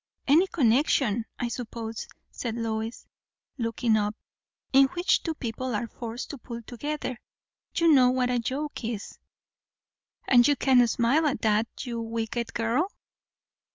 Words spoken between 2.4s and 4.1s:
Lois, looking